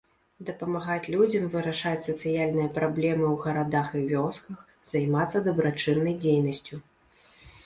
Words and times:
Дапамагаць 0.45 1.11
людзям 1.15 1.43
вырашаць 1.55 2.07
сацыяльныя 2.07 2.71
праблемы 2.77 3.25
ў 3.27 3.43
гарадах 3.45 3.93
і 4.01 4.03
вёсках, 4.15 4.57
займацца 4.95 5.37
дабрачыннай 5.51 6.19
дзейнасцю. 6.27 6.75